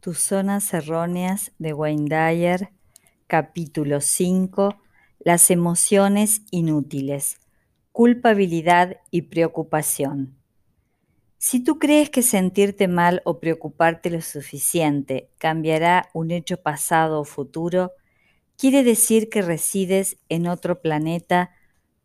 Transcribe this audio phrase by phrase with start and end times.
[0.00, 2.70] Tus zonas erróneas de Wayne Dyer,
[3.26, 4.80] capítulo 5,
[5.18, 7.36] Las emociones inútiles,
[7.92, 10.38] culpabilidad y preocupación.
[11.36, 17.24] Si tú crees que sentirte mal o preocuparte lo suficiente cambiará un hecho pasado o
[17.24, 17.92] futuro,
[18.56, 21.50] quiere decir que resides en otro planeta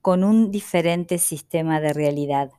[0.01, 2.51] con un diferente sistema de realidad.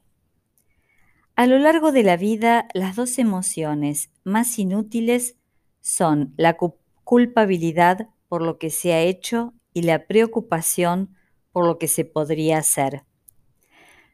[1.37, 5.37] A lo largo de la vida, las dos emociones más inútiles
[5.83, 6.57] son la
[7.05, 11.15] culpabilidad por lo que se ha hecho y la preocupación
[11.53, 13.05] por lo que se podría hacer.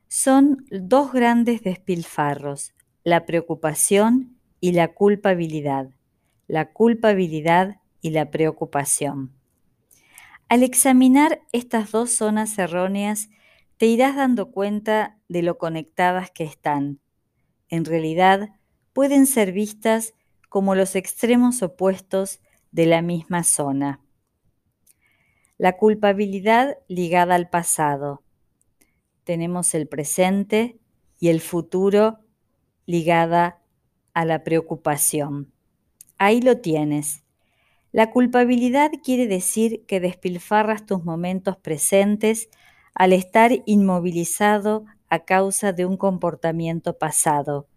[0.09, 5.91] Son dos grandes despilfarros, la preocupación y la culpabilidad,
[6.49, 9.33] la culpabilidad y la preocupación.
[10.49, 13.30] Al examinar estas dos zonas erróneas,
[13.77, 16.99] te irás dando cuenta de lo conectadas que están
[17.73, 18.51] en realidad
[18.92, 20.12] pueden ser vistas
[20.51, 24.02] como los extremos opuestos de la misma zona.
[25.56, 28.23] La culpabilidad ligada al pasado.
[29.24, 30.80] Tenemos el presente
[31.18, 32.18] y el futuro
[32.84, 33.62] ligada
[34.12, 35.50] a la preocupación.
[36.18, 37.24] Ahí lo tienes.
[37.90, 42.50] La culpabilidad quiere decir que despilfarras tus momentos presentes
[42.95, 47.68] al estar inmovilizado a causa de un comportamiento pasado,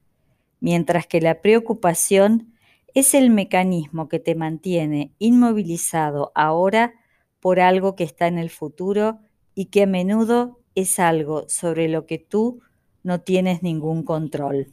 [0.62, 2.54] mientras que la preocupación
[2.94, 6.94] es el mecanismo que te mantiene inmovilizado ahora
[7.42, 9.20] por algo que está en el futuro
[9.54, 12.62] y que a menudo es algo sobre lo que tú
[13.04, 14.68] no tienes ningún control.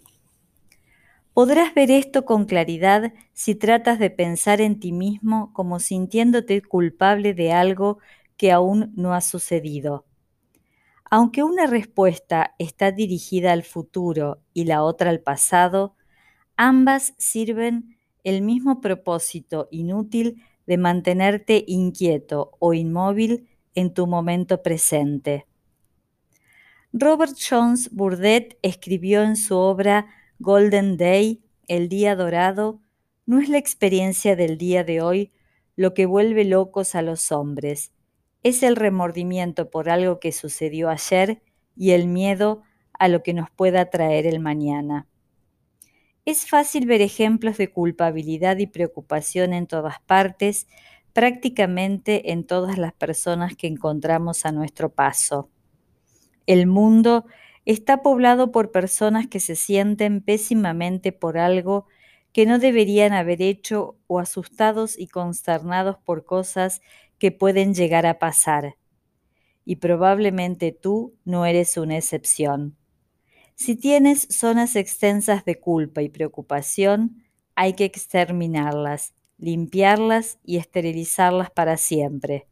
[1.35, 7.35] Podrás ver esto con claridad si tratas de pensar en ti mismo como sintiéndote culpable
[7.35, 7.99] de algo
[8.37, 10.05] que aún no ha sucedido.
[11.15, 15.95] Aunque una respuesta está dirigida al futuro y la otra al pasado,
[16.57, 25.47] ambas sirven el mismo propósito inútil de mantenerte inquieto o inmóvil en tu momento presente.
[26.95, 30.07] Robert Jones Burdett escribió en su obra
[30.39, 32.81] Golden Day, El Día Dorado,
[33.27, 35.31] no es la experiencia del día de hoy
[35.77, 37.93] lo que vuelve locos a los hombres,
[38.43, 41.43] es el remordimiento por algo que sucedió ayer
[41.77, 42.63] y el miedo
[42.99, 45.07] a lo que nos pueda traer el mañana.
[46.25, 50.69] Es fácil ver ejemplos de culpabilidad y preocupación en todas partes,
[51.13, 55.51] prácticamente en todas las personas que encontramos a nuestro paso.
[56.47, 57.27] El mundo
[57.65, 61.87] está poblado por personas que se sienten pésimamente por algo
[62.33, 66.81] que no deberían haber hecho o asustados y consternados por cosas
[67.23, 68.75] que pueden llegar a pasar.
[69.65, 72.77] Y probablemente tú no eres una excepción.
[73.55, 77.23] Si tienes zonas extensas de culpa y preocupación,
[77.55, 82.49] hay que exterminarlas, limpiarlas y esterilizarlas para siempre.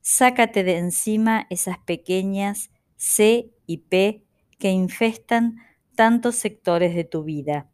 [0.00, 4.22] Sácate de encima esas pequeñas C y P
[4.60, 5.56] que infestan
[5.96, 7.68] tantos sectores de tu vida.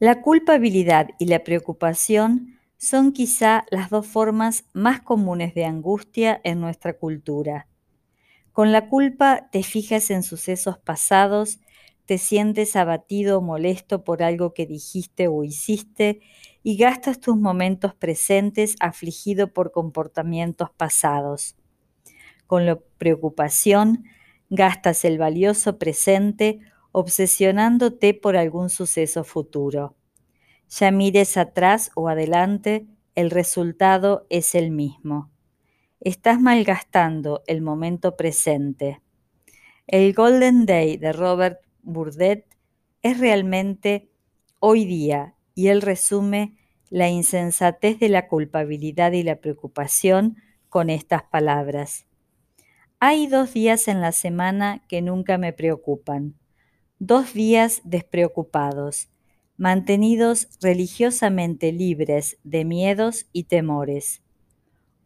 [0.00, 6.60] La culpabilidad y la preocupación son quizá las dos formas más comunes de angustia en
[6.60, 7.68] nuestra cultura.
[8.52, 11.60] Con la culpa te fijas en sucesos pasados,
[12.06, 16.20] te sientes abatido o molesto por algo que dijiste o hiciste
[16.62, 21.56] y gastas tus momentos presentes afligido por comportamientos pasados.
[22.46, 24.04] Con la preocupación,
[24.50, 26.60] gastas el valioso presente
[26.92, 29.97] obsesionándote por algún suceso futuro.
[30.68, 35.30] Ya mires atrás o adelante, el resultado es el mismo.
[36.00, 39.00] Estás malgastando el momento presente.
[39.86, 42.44] El Golden Day de Robert Burdett
[43.02, 44.10] es realmente
[44.60, 46.56] hoy día y él resume
[46.90, 50.36] la insensatez de la culpabilidad y la preocupación
[50.68, 52.06] con estas palabras.
[53.00, 56.34] Hay dos días en la semana que nunca me preocupan,
[56.98, 59.08] dos días despreocupados,
[59.58, 64.22] mantenidos religiosamente libres de miedos y temores.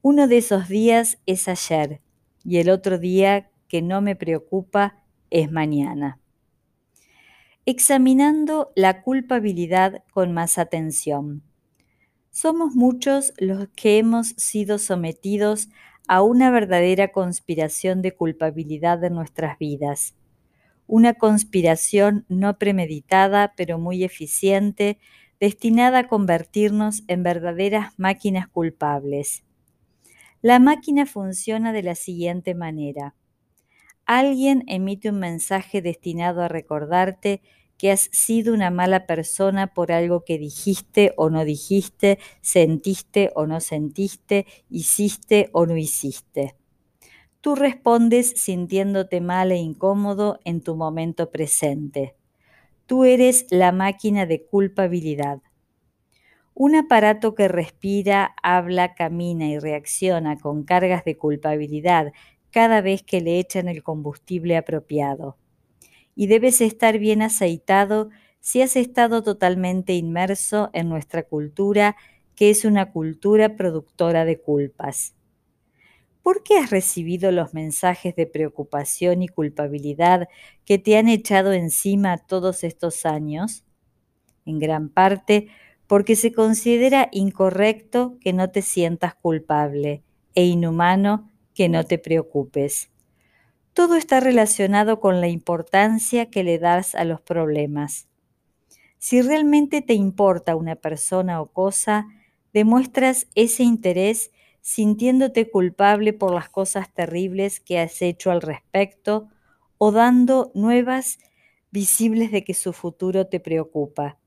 [0.02, 2.02] Uno de esos días es ayer
[2.44, 6.20] y el otro día que no me preocupa es mañana.
[7.64, 11.42] Examinando la culpabilidad con más atención.
[12.30, 15.70] Somos muchos los que hemos sido sometidos
[16.08, 20.14] a una verdadera conspiración de culpabilidad de nuestras vidas
[20.86, 24.98] una conspiración no premeditada pero muy eficiente,
[25.40, 29.44] destinada a convertirnos en verdaderas máquinas culpables.
[30.40, 33.14] La máquina funciona de la siguiente manera.
[34.06, 37.42] Alguien emite un mensaje destinado a recordarte
[37.78, 43.46] que has sido una mala persona por algo que dijiste o no dijiste, sentiste o
[43.46, 46.54] no sentiste, hiciste o no hiciste.
[47.42, 52.14] Tú respondes sintiéndote mal e incómodo en tu momento presente.
[52.86, 55.42] Tú eres la máquina de culpabilidad.
[56.54, 62.12] Un aparato que respira, habla, camina y reacciona con cargas de culpabilidad
[62.52, 65.36] cada vez que le echan el combustible apropiado.
[66.14, 71.96] Y debes estar bien aceitado si has estado totalmente inmerso en nuestra cultura,
[72.36, 75.16] que es una cultura productora de culpas.
[76.22, 80.28] ¿Por qué has recibido los mensajes de preocupación y culpabilidad
[80.64, 83.64] que te han echado encima todos estos años?
[84.46, 85.48] En gran parte
[85.86, 90.02] porque se considera incorrecto que no te sientas culpable
[90.34, 92.90] e inhumano que no te preocupes.
[93.74, 98.08] Todo está relacionado con la importancia que le das a los problemas.
[98.98, 102.06] Si realmente te importa una persona o cosa,
[102.52, 104.30] demuestras ese interés
[104.62, 109.28] sintiéndote culpable por las cosas terribles que has hecho al respecto
[109.76, 111.18] o dando nuevas
[111.72, 114.18] visibles de que su futuro te preocupa.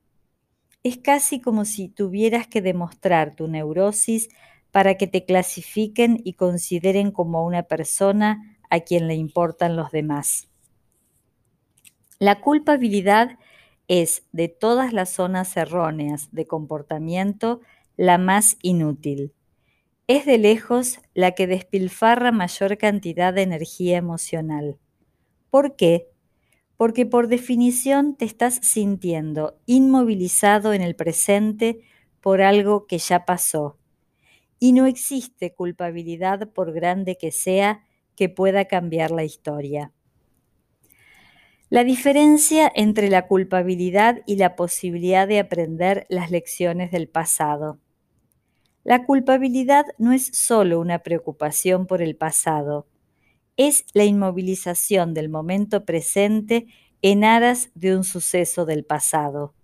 [0.84, 4.30] Es casi como si tuvieras que demostrar tu neurosis
[4.72, 10.50] para que te clasifiquen y consideren como una persona a quien le importan los demás.
[12.20, 13.40] La culpabilidad
[13.88, 17.62] es, de todas las zonas erróneas de comportamiento,
[17.96, 19.32] la más inútil
[20.08, 24.78] es de lejos la que despilfarra mayor cantidad de energía emocional.
[25.50, 26.08] ¿Por qué?
[26.78, 31.80] Porque por definición te estás sintiendo inmovilizado en el presente
[32.22, 33.78] por algo que ya pasó.
[34.60, 37.84] Y no existe culpabilidad, por grande que sea,
[38.16, 39.92] que pueda cambiar la historia.
[41.70, 47.80] La diferencia entre la culpabilidad y la posibilidad de aprender las lecciones del pasado.
[48.86, 52.86] La culpabilidad no es solo una preocupación por el pasado,
[53.58, 56.68] es la inmovilización del momento presente
[57.02, 59.56] en aras de un suceso del pasado.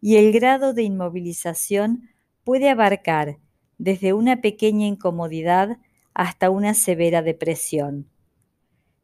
[0.00, 2.08] Y el grado de inmovilización
[2.44, 3.36] puede abarcar
[3.76, 5.76] desde una pequeña incomodidad
[6.14, 8.08] hasta una severa depresión.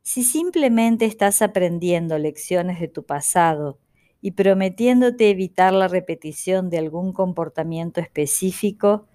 [0.00, 3.78] Si simplemente estás aprendiendo lecciones de tu pasado
[4.22, 9.08] y prometiéndote evitar la repetición de algún comportamiento específico,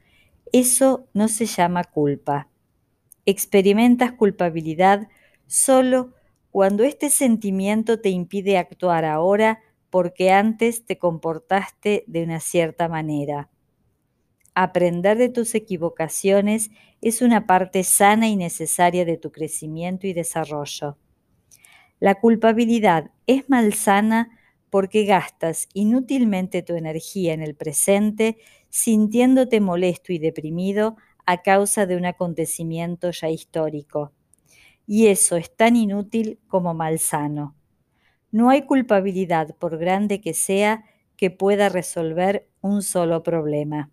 [0.53, 2.49] eso no se llama culpa.
[3.25, 5.07] Experimentas culpabilidad
[5.45, 6.13] solo
[6.51, 9.59] cuando este sentimiento te impide actuar ahora
[9.89, 13.49] porque antes te comportaste de una cierta manera.
[14.53, 16.71] Aprender de tus equivocaciones
[17.01, 20.97] es una parte sana y necesaria de tu crecimiento y desarrollo.
[21.99, 24.29] La culpabilidad es malsana
[24.69, 28.37] porque gastas inútilmente tu energía en el presente
[28.69, 34.13] sintiéndote molesto y deprimido a causa de un acontecimiento ya histórico.
[34.85, 37.55] Y eso es tan inútil como malsano.
[38.31, 40.85] No hay culpabilidad, por grande que sea,
[41.17, 43.91] que pueda resolver un solo problema.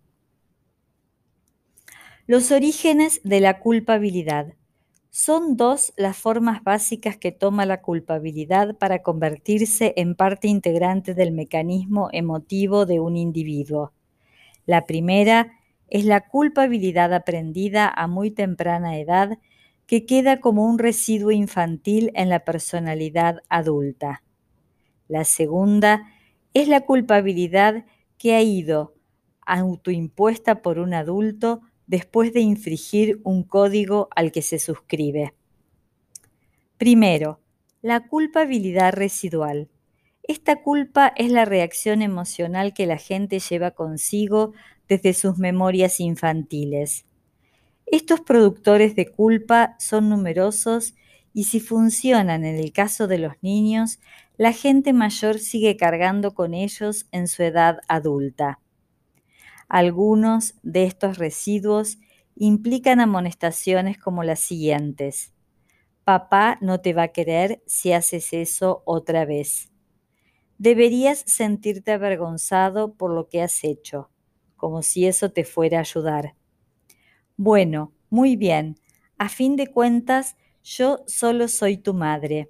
[2.27, 4.53] Los orígenes de la culpabilidad.
[5.09, 11.31] Son dos las formas básicas que toma la culpabilidad para convertirse en parte integrante del
[11.31, 13.93] mecanismo emotivo de un individuo.
[14.65, 15.51] La primera
[15.89, 19.37] es la culpabilidad aprendida a muy temprana edad
[19.85, 24.23] que queda como un residuo infantil en la personalidad adulta.
[25.07, 26.07] La segunda
[26.53, 27.85] es la culpabilidad
[28.17, 28.95] que ha ido
[29.45, 35.35] autoimpuesta por un adulto después de infringir un código al que se suscribe.
[36.77, 37.39] Primero,
[37.81, 39.69] la culpabilidad residual.
[40.27, 44.53] Esta culpa es la reacción emocional que la gente lleva consigo
[44.87, 47.05] desde sus memorias infantiles.
[47.85, 50.95] Estos productores de culpa son numerosos
[51.31, 53.99] y si funcionan en el caso de los niños,
[54.35, 58.59] la gente mayor sigue cargando con ellos en su edad adulta.
[59.67, 61.99] Algunos de estos residuos
[62.35, 65.33] implican amonestaciones como las siguientes.
[66.03, 69.71] Papá no te va a querer si haces eso otra vez.
[70.57, 74.09] Deberías sentirte avergonzado por lo que has hecho,
[74.57, 76.35] como si eso te fuera a ayudar.
[77.37, 78.77] Bueno, muy bien.
[79.17, 82.49] A fin de cuentas, yo solo soy tu madre.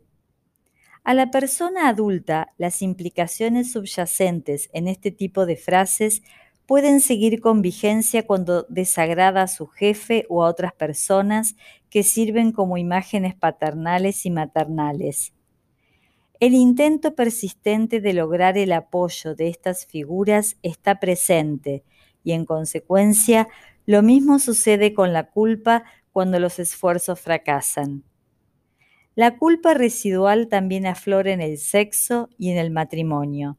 [1.03, 6.23] A la persona adulta, las implicaciones subyacentes en este tipo de frases
[6.65, 11.55] pueden seguir con vigencia cuando desagrada a su jefe o a otras personas
[11.91, 15.34] que sirven como imágenes paternales y maternales.
[16.39, 21.83] El intento persistente de lograr el apoyo de estas figuras está presente
[22.23, 23.47] y en consecuencia
[23.85, 28.03] lo mismo sucede con la culpa cuando los esfuerzos fracasan.
[29.15, 33.57] La culpa residual también aflora en el sexo y en el matrimonio.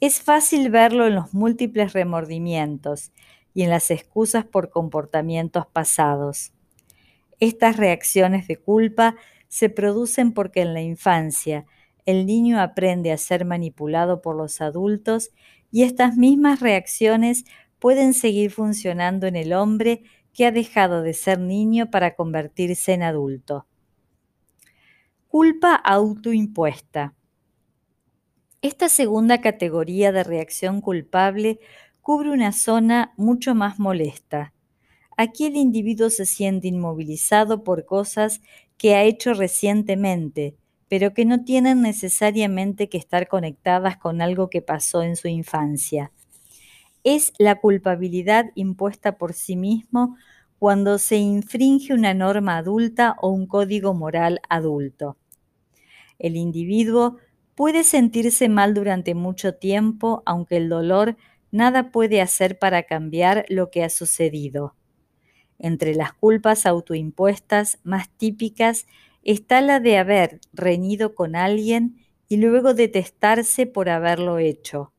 [0.00, 3.10] Es fácil verlo en los múltiples remordimientos
[3.54, 6.52] y en las excusas por comportamientos pasados.
[7.40, 9.16] Estas reacciones de culpa
[9.48, 11.66] se producen porque en la infancia
[12.08, 15.30] el niño aprende a ser manipulado por los adultos
[15.70, 17.44] y estas mismas reacciones
[17.78, 23.02] pueden seguir funcionando en el hombre que ha dejado de ser niño para convertirse en
[23.02, 23.66] adulto.
[25.28, 27.12] Culpa autoimpuesta.
[28.62, 31.60] Esta segunda categoría de reacción culpable
[32.00, 34.54] cubre una zona mucho más molesta.
[35.18, 38.40] Aquí el individuo se siente inmovilizado por cosas
[38.78, 40.56] que ha hecho recientemente,
[40.88, 46.12] pero que no tienen necesariamente que estar conectadas con algo que pasó en su infancia.
[47.04, 50.16] Es la culpabilidad impuesta por sí mismo
[50.58, 55.16] cuando se infringe una norma adulta o un código moral adulto.
[56.18, 57.18] El individuo
[57.54, 61.16] puede sentirse mal durante mucho tiempo, aunque el dolor
[61.50, 64.74] nada puede hacer para cambiar lo que ha sucedido.
[65.58, 68.86] Entre las culpas autoimpuestas más típicas
[69.32, 74.94] está la de haber reñido con alguien y luego detestarse por haberlo hecho,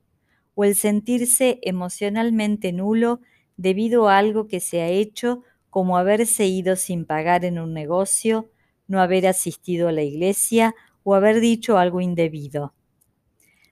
[0.53, 3.21] o el sentirse emocionalmente nulo
[3.57, 8.51] debido a algo que se ha hecho como haberse ido sin pagar en un negocio,
[8.88, 12.75] no haber asistido a la iglesia o haber dicho algo indebido.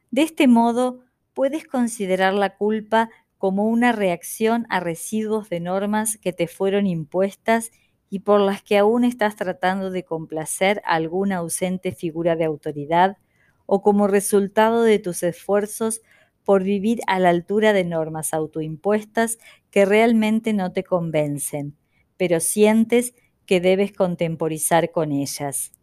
[0.10, 1.02] De este modo,
[1.36, 7.70] puedes considerar la culpa como una reacción a residuos de normas que te fueron impuestas
[8.10, 13.18] y por las que aún estás tratando de complacer a alguna ausente figura de autoridad
[13.66, 16.02] o como resultado de tus esfuerzos
[16.44, 19.38] por vivir a la altura de normas autoimpuestas
[19.70, 21.76] que realmente no te convencen,
[22.16, 23.14] pero sientes
[23.46, 25.74] que debes contemporizar con ellas.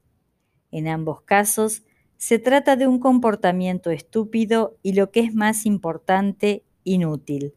[0.71, 1.83] En ambos casos,
[2.17, 7.55] se trata de un comportamiento estúpido y lo que es más importante, inútil.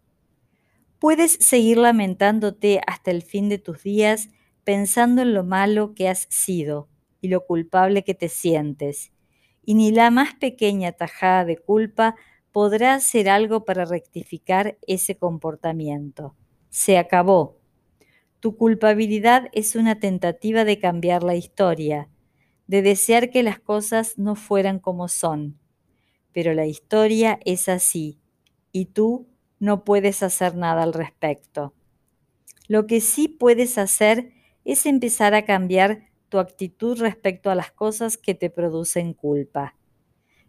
[1.00, 4.29] Puedes seguir lamentándote hasta el fin de tus días
[4.67, 6.89] pensando en lo malo que has sido
[7.21, 9.13] y lo culpable que te sientes,
[9.63, 12.15] y ni la más pequeña tajada de culpa
[12.51, 16.36] podrá hacer algo para rectificar ese comportamiento.
[16.69, 17.55] Se acabó.
[18.41, 22.09] Tu culpabilidad es una tentativa de cambiar la historia,
[22.67, 25.57] de desear que las cosas no fueran como son.
[26.33, 28.19] Pero la historia es así,
[28.74, 31.74] y tú no puedes hacer nada al respecto.
[32.67, 34.33] Lo que sí puedes hacer
[34.67, 39.75] es empezar a cambiar tu actitud respecto a las cosas que te producen culpa.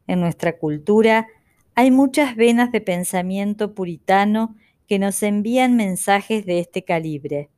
[0.09, 1.29] En nuestra cultura
[1.77, 4.57] hay muchas venas de pensamiento puritano
[4.89, 7.51] que nos envían mensajes de este calibre.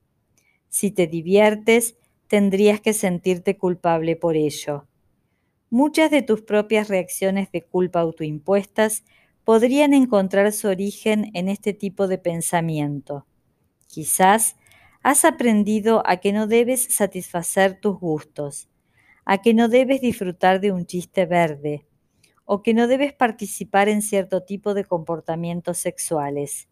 [0.68, 1.96] Si te diviertes,
[2.28, 4.86] tendrías que sentirte culpable por ello.
[5.70, 9.04] Muchas de tus propias reacciones de culpa autoimpuestas
[9.44, 13.24] podrían encontrar su origen en este tipo de pensamiento.
[13.86, 14.56] Quizás
[15.02, 18.68] has aprendido a que no debes satisfacer tus gustos,
[19.24, 21.86] a que no debes disfrutar de un chiste verde,
[22.44, 26.68] o que no debes participar en cierto tipo de comportamientos sexuales.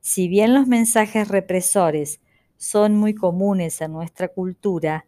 [0.00, 2.20] Si bien los mensajes represores
[2.56, 5.06] son muy comunes en nuestra cultura,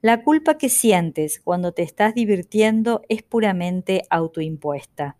[0.00, 5.16] la culpa que sientes cuando te estás divirtiendo es puramente autoimpuesta.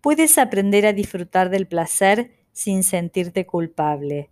[0.00, 4.30] Puedes aprender a disfrutar del placer sin sentirte culpable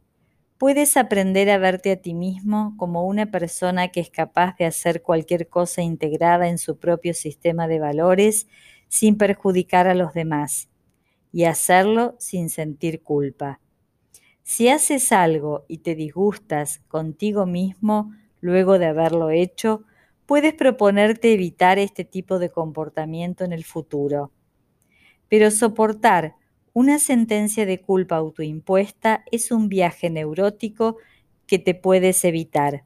[0.58, 5.02] puedes aprender a verte a ti mismo como una persona que es capaz de hacer
[5.02, 8.46] cualquier cosa integrada en su propio sistema de valores
[8.88, 10.68] sin perjudicar a los demás
[11.32, 13.60] y hacerlo sin sentir culpa.
[14.44, 19.84] Si haces algo y te disgustas contigo mismo luego de haberlo hecho,
[20.26, 24.30] puedes proponerte evitar este tipo de comportamiento en el futuro.
[25.28, 26.36] Pero soportar
[26.74, 30.96] una sentencia de culpa autoimpuesta es un viaje neurótico
[31.46, 32.82] que te puedes evitar.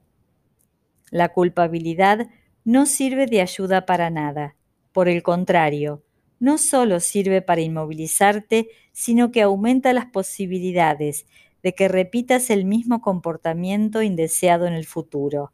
[1.10, 2.28] La culpabilidad
[2.64, 4.56] no sirve de ayuda para nada.
[4.92, 6.04] Por el contrario,
[6.38, 11.26] no solo sirve para inmovilizarte, sino que aumenta las posibilidades
[11.62, 15.50] de que repitas el mismo comportamiento indeseado en el futuro.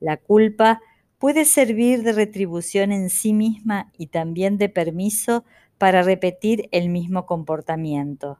[0.00, 0.80] La culpa
[1.18, 5.44] puede servir de retribución en sí misma y también de permiso
[5.82, 8.38] para repetir el mismo comportamiento.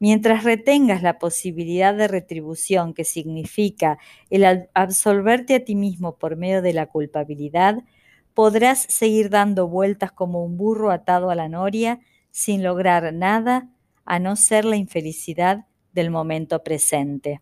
[0.00, 6.60] Mientras retengas la posibilidad de retribución que significa el absolverte a ti mismo por medio
[6.60, 7.84] de la culpabilidad,
[8.34, 12.00] podrás seguir dando vueltas como un burro atado a la noria
[12.32, 13.68] sin lograr nada
[14.04, 17.40] a no ser la infelicidad del momento presente.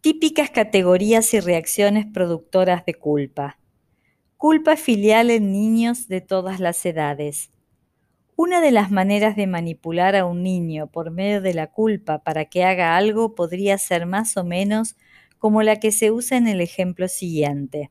[0.00, 3.59] Típicas categorías y reacciones productoras de culpa.
[4.40, 7.50] Culpa filial en niños de todas las edades.
[8.36, 12.46] Una de las maneras de manipular a un niño por medio de la culpa para
[12.46, 14.96] que haga algo podría ser más o menos
[15.36, 17.90] como la que se usa en el ejemplo siguiente.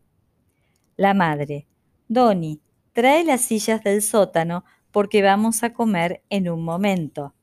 [0.96, 1.68] La madre.
[2.08, 2.62] Doni,
[2.94, 7.36] trae las sillas del sótano porque vamos a comer en un momento.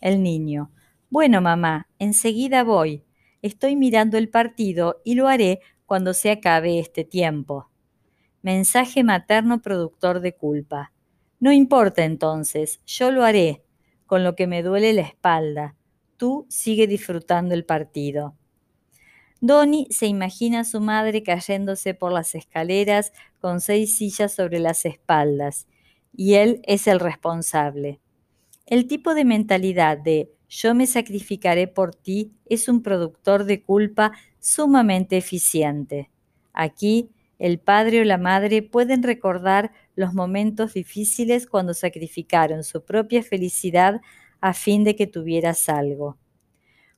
[0.00, 0.70] El niño.
[1.10, 3.04] Bueno, mamá, enseguida voy.
[3.42, 7.68] Estoy mirando el partido y lo haré cuando se acabe este tiempo.
[8.44, 10.92] Mensaje materno productor de culpa.
[11.40, 13.64] No importa entonces, yo lo haré,
[14.04, 15.76] con lo que me duele la espalda.
[16.18, 18.34] Tú sigue disfrutando el partido.
[19.40, 24.84] Donnie se imagina a su madre cayéndose por las escaleras con seis sillas sobre las
[24.84, 25.66] espaldas,
[26.14, 27.98] y él es el responsable.
[28.66, 34.12] El tipo de mentalidad de yo me sacrificaré por ti es un productor de culpa
[34.38, 36.10] sumamente eficiente.
[36.52, 37.08] Aquí,
[37.44, 44.00] el padre o la madre pueden recordar los momentos difíciles cuando sacrificaron su propia felicidad
[44.40, 46.16] a fin de que tuvieras algo.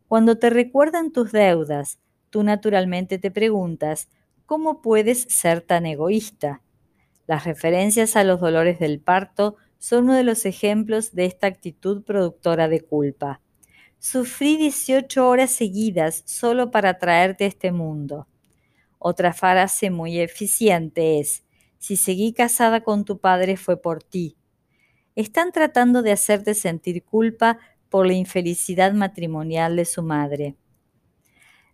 [0.07, 1.99] Cuando te recuerdan tus deudas,
[2.31, 4.09] tú naturalmente te preguntas,
[4.47, 6.62] ¿cómo puedes ser tan egoísta?
[7.26, 12.05] Las referencias a los dolores del parto son uno de los ejemplos de esta actitud
[12.05, 13.41] productora de culpa.
[13.99, 18.29] Sufrí 18 horas seguidas solo para traerte a este mundo.
[18.99, 21.45] Otra frase muy eficiente es,
[21.79, 24.37] si seguí casada con tu padre fue por ti.
[25.15, 30.57] Están tratando de hacerte sentir culpa por la infelicidad matrimonial de su madre.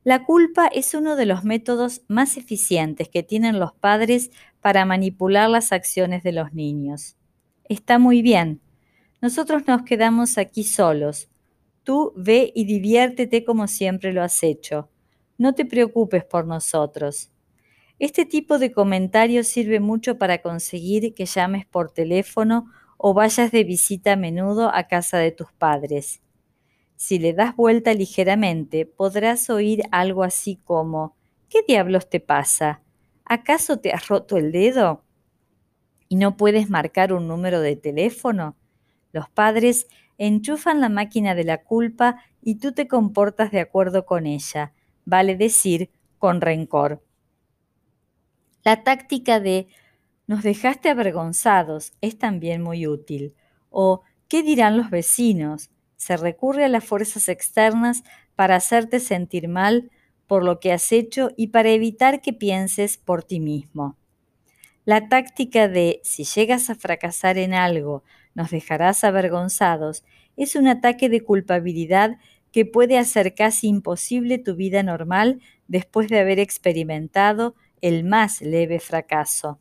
[0.05, 4.30] La culpa es uno de los métodos más eficientes que tienen los padres
[4.61, 7.17] para manipular las acciones de los niños.
[7.69, 8.61] Está muy bien.
[9.21, 11.28] Nosotros nos quedamos aquí solos.
[11.85, 14.92] Tú ve y diviértete como siempre lo has hecho.
[15.43, 17.33] No te preocupes por nosotros.
[17.99, 23.65] Este tipo de comentario sirve mucho para conseguir que llames por teléfono o vayas de
[23.65, 26.23] visita a menudo a casa de tus padres.
[26.95, 31.17] Si le das vuelta ligeramente, podrás oír algo así como
[31.49, 32.81] ¿Qué diablos te pasa?
[33.25, 35.02] ¿Acaso te has roto el dedo?
[36.09, 38.57] ¿Y no puedes marcar un número de teléfono?
[39.11, 44.28] Los padres enchufan la máquina de la culpa y tú te comportas de acuerdo con
[44.28, 44.73] ella,
[45.04, 47.02] vale decir, con rencor.
[48.65, 49.69] La táctica de
[50.26, 53.34] nos dejaste avergonzados es también muy útil.
[53.71, 55.71] O ¿qué dirán los vecinos?
[56.02, 58.02] se recurre a las fuerzas externas
[58.34, 59.93] para hacerte sentir mal
[60.26, 63.97] por lo que has hecho y para evitar que pienses por ti mismo.
[64.84, 68.02] La táctica de si llegas a fracasar en algo,
[68.34, 70.02] nos dejarás avergonzados
[70.36, 72.17] es un ataque de culpabilidad
[72.52, 78.78] que puede hacer casi imposible tu vida normal después de haber experimentado el más leve
[78.78, 79.58] fracaso.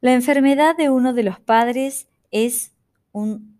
[0.00, 2.72] La enfermedad de uno de los padres es
[3.12, 3.58] un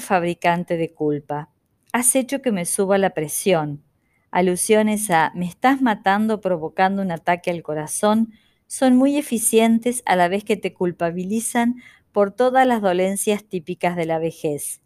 [0.00, 1.50] fabricante de culpa.
[1.92, 3.82] Has hecho que me suba la presión.
[4.30, 8.32] Alusiones a me estás matando provocando un ataque al corazón
[8.66, 11.76] son muy eficientes a la vez que te culpabilizan
[12.10, 14.80] por todas las dolencias típicas de la vejez.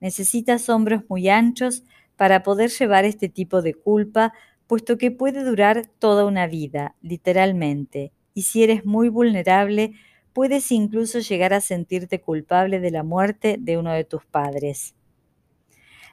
[0.00, 1.84] Necesitas hombros muy anchos
[2.16, 4.32] para poder llevar este tipo de culpa,
[4.66, 9.94] puesto que puede durar toda una vida, literalmente, y si eres muy vulnerable,
[10.32, 14.94] puedes incluso llegar a sentirte culpable de la muerte de uno de tus padres.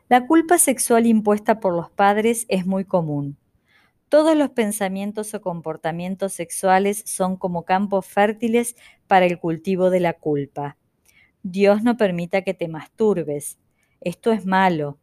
[0.08, 3.38] La culpa sexual impuesta por los padres es muy común.
[4.10, 8.76] Todos los pensamientos o comportamientos sexuales son como campos fértiles
[9.08, 10.78] para el cultivo de la culpa.
[11.42, 13.58] Dios no permita que te masturbes.
[14.06, 15.00] Esto es malo.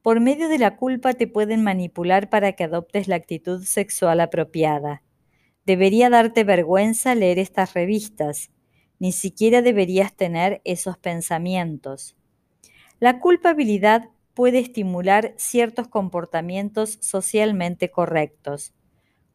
[0.00, 5.02] Por medio de la culpa te pueden manipular para que adoptes la actitud sexual apropiada.
[5.66, 8.52] Debería darte vergüenza leer estas revistas.
[9.00, 12.16] Ni siquiera deberías tener esos pensamientos.
[13.00, 18.72] La culpabilidad puede estimular ciertos comportamientos socialmente correctos.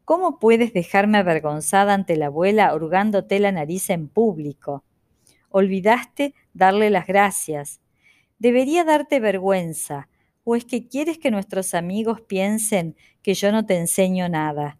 [0.06, 4.82] ¿Cómo puedes dejarme avergonzada ante la abuela hurgándote la nariz en público?
[5.50, 7.83] Olvidaste darle las gracias.
[8.38, 10.08] Debería darte vergüenza.
[10.44, 14.78] ¿O es que quieres que nuestros amigos piensen que yo no te enseño nada?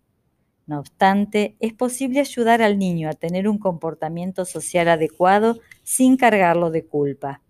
[0.66, 6.70] No obstante, es posible ayudar al niño a tener un comportamiento social adecuado sin cargarlo
[6.70, 7.42] de culpa.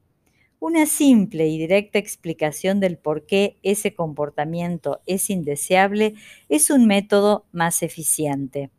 [0.59, 6.15] Una simple y directa explicación del por qué ese comportamiento es indeseable
[6.49, 8.71] es un método más eficiente.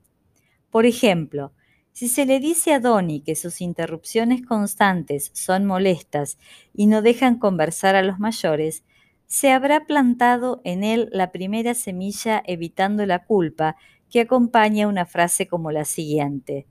[0.70, 1.54] Por ejemplo,
[1.96, 6.38] si se le dice a Donnie que sus interrupciones constantes son molestas
[6.74, 8.84] y no dejan conversar a los mayores,
[9.28, 13.78] se habrá plantado en él la primera semilla evitando la culpa
[14.10, 16.68] que acompaña una frase como la siguiente.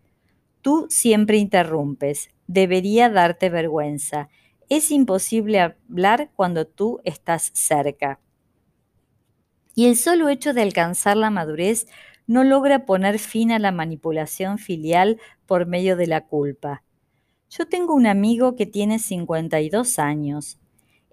[0.60, 4.28] Tú siempre interrumpes, debería darte vergüenza.
[4.68, 8.20] Es imposible hablar cuando tú estás cerca.
[9.74, 11.86] Y el solo hecho de alcanzar la madurez
[12.26, 16.82] no logra poner fin a la manipulación filial por medio de la culpa.
[17.50, 20.58] Yo tengo un amigo que tiene 52 años.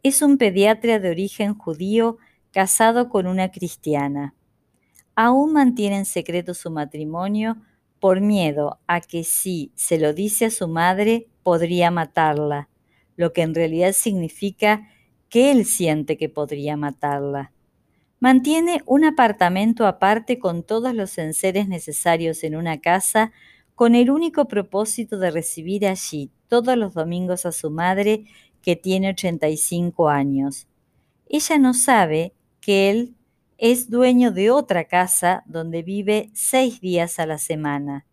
[0.03, 2.17] Es un pediatra de origen judío
[2.51, 4.33] casado con una cristiana.
[5.15, 7.57] Aún mantiene en secreto su matrimonio
[7.99, 12.69] por miedo a que si se lo dice a su madre podría matarla,
[13.15, 14.89] lo que en realidad significa
[15.29, 17.51] que él siente que podría matarla.
[18.21, 23.31] Mantiene un apartamento aparte con todos los enseres necesarios en una casa
[23.73, 28.25] con el único propósito de recibir allí todos los domingos a su madre
[28.61, 30.67] que tiene 85 años.
[31.29, 33.15] Ella no sabe que él
[33.57, 38.05] es dueño de otra casa donde vive seis días a la semana.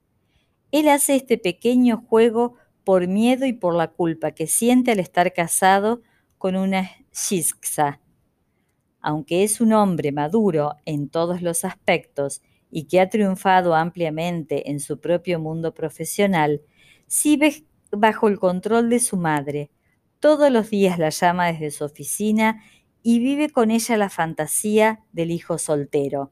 [0.73, 5.35] Él hace este pequeño juego por miedo y por la culpa que siente al estar
[5.35, 6.01] casado
[6.39, 8.01] con una shiksa.
[9.09, 14.81] Aunque es un hombre maduro en todos los aspectos y que ha triunfado ampliamente en
[14.81, 16.61] su propio mundo profesional,
[17.07, 19.71] sigue bajo el control de su madre.
[20.21, 22.63] Todos los días la llama desde su oficina
[23.03, 26.31] y vive con ella la fantasía del hijo soltero.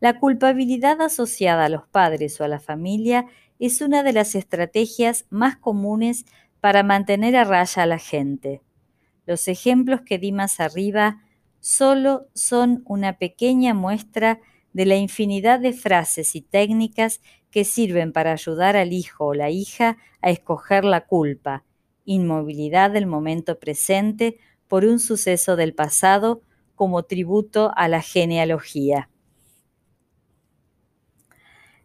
[0.00, 3.26] La culpabilidad asociada a los padres o a la familia
[3.58, 6.24] es una de las estrategias más comunes
[6.62, 8.62] para mantener a raya a la gente.
[9.28, 11.20] Los ejemplos que di más arriba
[11.60, 14.40] solo son una pequeña muestra
[14.72, 19.50] de la infinidad de frases y técnicas que sirven para ayudar al hijo o la
[19.50, 21.66] hija a escoger la culpa,
[22.06, 26.40] inmovilidad del momento presente por un suceso del pasado
[26.74, 29.10] como tributo a la genealogía.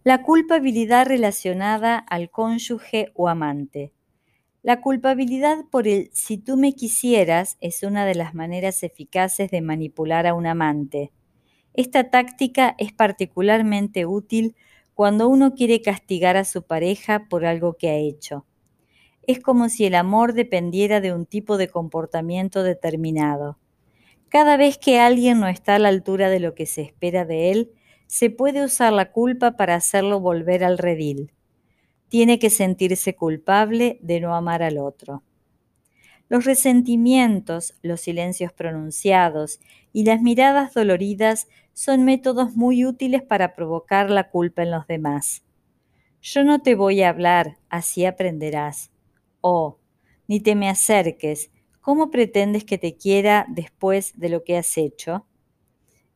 [0.06, 3.92] La culpabilidad relacionada al cónyuge o amante.
[4.64, 9.62] La culpabilidad por el si tú me quisieras es una de las maneras eficaces de
[9.62, 11.12] manipular a un amante.
[11.76, 14.56] Esta táctica es particularmente útil
[14.96, 18.46] cuando uno quiere castigar a su pareja por algo que ha hecho
[19.26, 23.58] es como si el amor dependiera de un tipo de comportamiento determinado.
[24.30, 27.52] Cada vez que alguien no está a la altura de lo que se espera de
[27.52, 27.72] él,
[28.08, 31.32] se puede usar la culpa para hacerlo volver al redil.
[32.14, 35.24] Tiene que sentirse culpable de no amar al otro.
[36.30, 39.60] Los resentimientos, los silencios pronunciados
[39.94, 45.44] y las miradas doloridas son métodos muy útiles para provocar la culpa en los demás.
[46.22, 48.92] Yo no te voy a hablar, así aprenderás
[49.42, 49.80] oh,
[50.28, 51.50] ni te me acerques,
[51.82, 55.26] ¿cómo pretendes que te quiera después de lo que has hecho?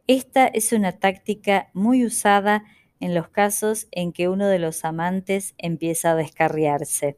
[0.05, 2.65] Esta es una táctica muy usada
[2.99, 7.17] en los casos en que uno de los amantes empieza a descarriarse.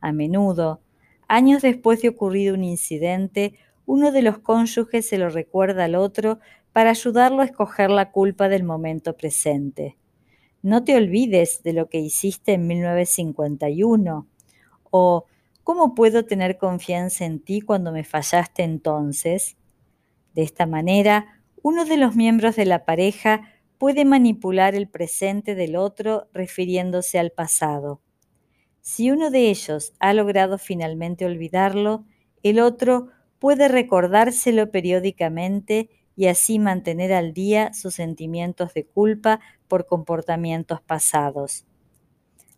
[0.00, 0.80] A menudo,
[1.28, 3.54] años después de ocurrido un incidente,
[3.86, 6.38] uno de los cónyuges se lo recuerda al otro
[6.72, 9.96] para ayudarlo a escoger la culpa del momento presente.
[10.62, 14.26] No te olvides de lo que hiciste en 1951
[14.90, 15.26] o
[15.62, 19.56] ¿cómo puedo tener confianza en ti cuando me fallaste entonces?
[20.34, 25.76] De esta manera, uno de los miembros de la pareja puede manipular el presente del
[25.76, 28.00] otro refiriéndose al pasado.
[28.80, 32.04] Si uno de ellos ha logrado finalmente olvidarlo,
[32.42, 33.08] el otro
[33.38, 41.66] puede recordárselo periódicamente y así mantener al día sus sentimientos de culpa por comportamientos pasados.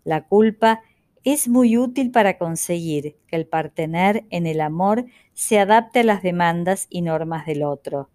[0.04, 0.82] La culpa
[1.24, 6.22] es muy útil para conseguir que el partener en el amor se adapte a las
[6.22, 8.10] demandas y normas del otro.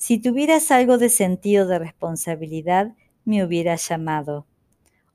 [0.00, 2.94] Si tuvieras algo de sentido de responsabilidad,
[3.26, 4.46] me hubieras llamado.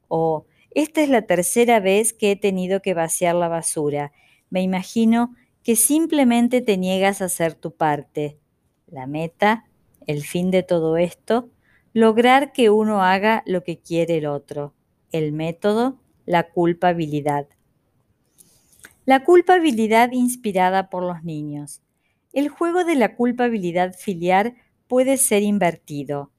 [0.10, 4.12] O, esta es la tercera vez que he tenido que vaciar la basura.
[4.52, 8.38] Me imagino que simplemente te niegas a hacer tu parte.
[8.86, 9.66] La meta,
[10.06, 11.50] el fin de todo esto,
[11.94, 14.76] lograr que uno haga lo que quiere el otro.
[15.12, 17.48] El método, la culpabilidad.
[19.06, 21.82] La culpabilidad inspirada por los niños.
[22.34, 24.56] El juego de la culpabilidad filial
[24.88, 26.32] puede ser invertido.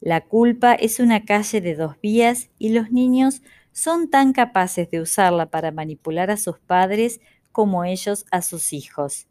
[0.00, 5.00] La culpa es una calle de dos vías y los niños son tan capaces de
[5.00, 7.20] usarla para manipular a sus padres
[7.52, 9.28] como ellos a sus hijos.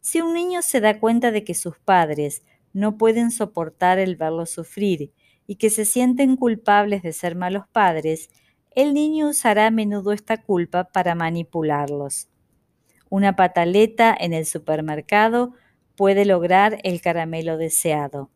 [0.00, 4.46] Si un niño se da cuenta de que sus padres no pueden soportar el verlo
[4.46, 5.12] sufrir
[5.46, 8.30] y que se sienten culpables de ser malos padres,
[8.74, 12.28] el niño usará a menudo esta culpa para manipularlos.
[13.10, 15.52] Una pataleta en el supermercado
[15.96, 18.30] puede lograr el caramelo deseado.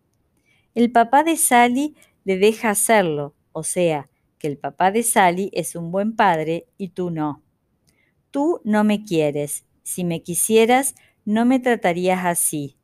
[0.75, 5.75] El papá de Sally le deja hacerlo, o sea, que el papá de Sally es
[5.75, 7.43] un buen padre y tú no.
[8.31, 9.65] Tú no me quieres.
[9.83, 12.77] Si me quisieras, no me tratarías así.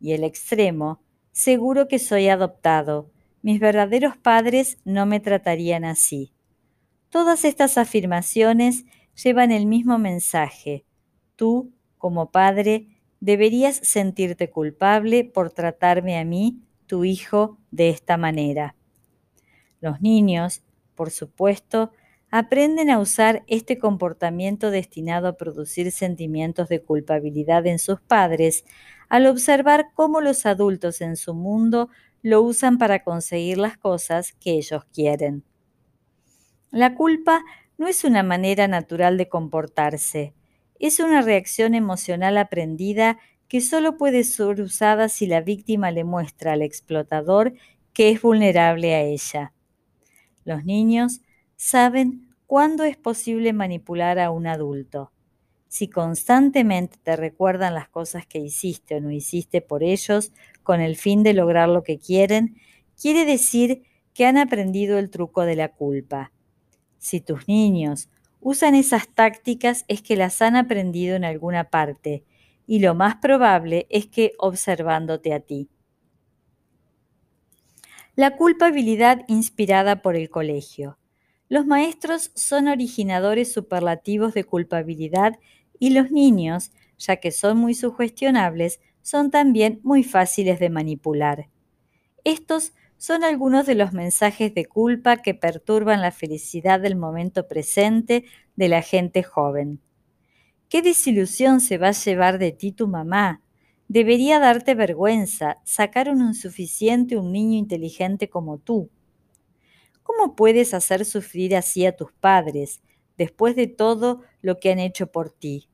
[0.00, 3.10] Y el extremo, seguro que soy adoptado.
[3.42, 6.32] Mis verdaderos padres no me tratarían así.
[7.10, 8.84] Todas estas afirmaciones
[9.22, 10.84] llevan el mismo mensaje.
[11.36, 12.88] Tú, como padre,
[13.20, 18.74] deberías sentirte culpable por tratarme a mí, tu hijo, de esta manera.
[19.80, 20.62] Los niños,
[20.94, 21.92] por supuesto,
[22.30, 28.64] aprenden a usar este comportamiento destinado a producir sentimientos de culpabilidad en sus padres
[29.08, 31.88] al observar cómo los adultos en su mundo
[32.22, 35.44] lo usan para conseguir las cosas que ellos quieren.
[36.70, 37.42] La culpa
[37.78, 40.34] no es una manera natural de comportarse,
[40.78, 46.52] es una reacción emocional aprendida que solo puede ser usada si la víctima le muestra
[46.52, 47.54] al explotador
[47.92, 49.52] que es vulnerable a ella.
[50.44, 51.20] Los niños
[51.56, 55.12] saben cuándo es posible manipular a un adulto.
[55.66, 60.96] Si constantemente te recuerdan las cosas que hiciste o no hiciste por ellos con el
[60.96, 62.56] fin de lograr lo que quieren,
[63.00, 63.82] quiere decir
[64.14, 66.32] que han aprendido el truco de la culpa.
[66.98, 68.08] Si tus niños
[68.40, 72.24] usan esas tácticas es que las han aprendido en alguna parte
[72.66, 75.68] y lo más probable es que observándote a ti.
[78.14, 80.98] La culpabilidad inspirada por el colegio.
[81.48, 85.38] Los maestros son originadores superlativos de culpabilidad
[85.78, 91.48] y los niños, ya que son muy sugestionables, son también muy fáciles de manipular.
[92.24, 98.24] Estos son algunos de los mensajes de culpa que perturban la felicidad del momento presente
[98.56, 99.80] de la gente joven.
[100.68, 103.40] ¿Qué desilusión se va a llevar de ti tu mamá?
[103.86, 108.90] Debería darte vergüenza sacar un insuficiente un niño inteligente como tú.
[110.02, 112.82] ¿Cómo puedes hacer sufrir así a tus padres
[113.16, 115.68] después de todo lo que han hecho por ti?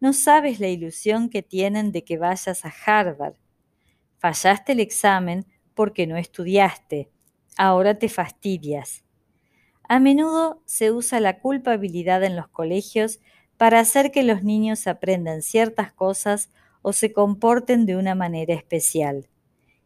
[0.00, 3.36] No sabes la ilusión que tienen de que vayas a Harvard.
[4.18, 7.10] Fallaste el examen porque no estudiaste.
[7.56, 9.04] Ahora te fastidias.
[9.88, 13.20] A menudo se usa la culpabilidad en los colegios
[13.56, 16.50] para hacer que los niños aprendan ciertas cosas
[16.82, 19.28] o se comporten de una manera especial.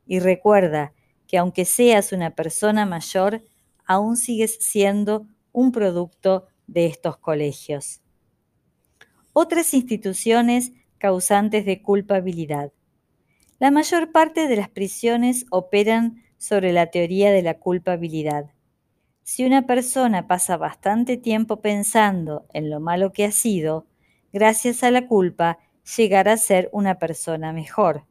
[0.06, 0.92] Y recuerda
[1.26, 3.42] que aunque seas una persona mayor,
[3.84, 8.00] aún sigues siendo un producto de estos colegios.
[9.32, 12.72] Otras instituciones causantes de culpabilidad.
[13.58, 18.50] La mayor parte de las prisiones operan sobre la teoría de la culpabilidad.
[19.22, 23.86] Si una persona pasa bastante tiempo pensando en lo malo que ha sido,
[24.30, 25.58] gracias a la culpa
[25.96, 28.04] llegar a ser una persona mejor.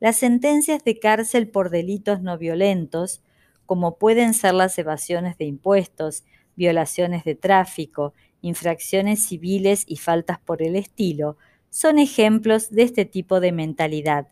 [0.00, 3.22] Las sentencias de cárcel por delitos no violentos,
[3.64, 6.24] como pueden ser las evasiones de impuestos,
[6.56, 11.36] violaciones de tráfico, infracciones civiles y faltas por el estilo,
[11.70, 14.26] son ejemplos de este tipo de mentalidad.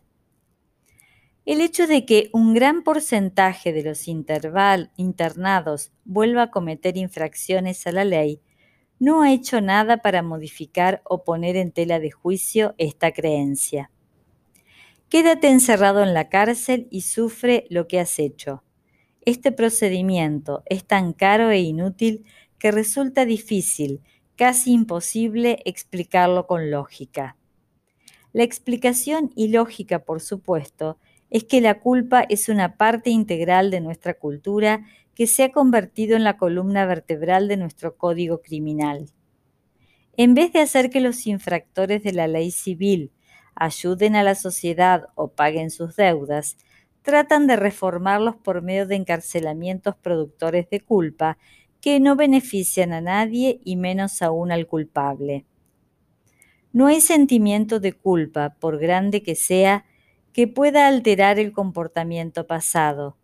[1.46, 7.92] El hecho de que un gran porcentaje de los internados vuelva a cometer infracciones a
[7.92, 8.40] la ley
[8.98, 13.92] no ha hecho nada para modificar o poner en tela de juicio esta creencia.
[15.08, 18.64] Quédate encerrado en la cárcel y sufre lo que has hecho.
[19.24, 22.24] Este procedimiento es tan caro e inútil
[22.58, 24.00] que resulta difícil,
[24.34, 27.36] casi imposible explicarlo con lógica.
[28.32, 30.98] La explicación ilógica, por supuesto,
[31.36, 36.16] es que la culpa es una parte integral de nuestra cultura que se ha convertido
[36.16, 39.10] en la columna vertebral de nuestro código criminal.
[40.16, 43.12] En vez de hacer que los infractores de la ley civil
[43.54, 46.56] ayuden a la sociedad o paguen sus deudas,
[47.02, 51.36] tratan de reformarlos por medio de encarcelamientos productores de culpa
[51.82, 55.44] que no benefician a nadie y menos aún al culpable.
[56.72, 59.84] No hay sentimiento de culpa, por grande que sea,
[60.36, 63.16] que pueda alterar el comportamiento pasado.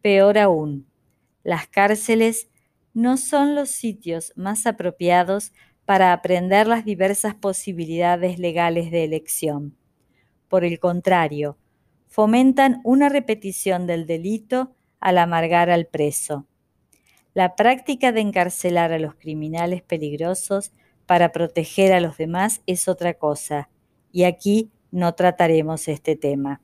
[0.00, 0.86] Peor aún,
[1.42, 2.48] las cárceles
[2.94, 5.52] no son los sitios más apropiados
[5.86, 9.76] para aprender las diversas posibilidades legales de elección.
[10.46, 11.58] Por el contrario,
[12.06, 16.46] fomentan una repetición del delito al amargar al preso.
[17.34, 20.70] La práctica de encarcelar a los criminales peligrosos
[21.06, 23.68] para proteger a los demás es otra cosa,
[24.12, 26.62] y aquí no trataremos este tema.